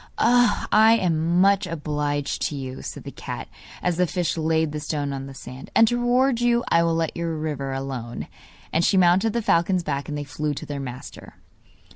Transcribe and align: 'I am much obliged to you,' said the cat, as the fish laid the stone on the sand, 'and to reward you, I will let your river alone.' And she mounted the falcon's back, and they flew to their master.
'I 0.17 0.97
am 0.99 1.39
much 1.41 1.67
obliged 1.67 2.41
to 2.47 2.55
you,' 2.55 2.81
said 2.81 3.03
the 3.03 3.11
cat, 3.11 3.47
as 3.83 3.97
the 3.97 4.07
fish 4.07 4.35
laid 4.35 4.71
the 4.71 4.79
stone 4.79 5.13
on 5.13 5.27
the 5.27 5.35
sand, 5.35 5.69
'and 5.75 5.87
to 5.89 5.95
reward 5.97 6.41
you, 6.41 6.63
I 6.69 6.81
will 6.81 6.95
let 6.95 7.15
your 7.15 7.37
river 7.37 7.71
alone.' 7.71 8.25
And 8.73 8.83
she 8.83 8.97
mounted 8.97 9.33
the 9.33 9.43
falcon's 9.43 9.83
back, 9.83 10.09
and 10.09 10.17
they 10.17 10.23
flew 10.23 10.55
to 10.55 10.65
their 10.65 10.79
master. 10.79 11.35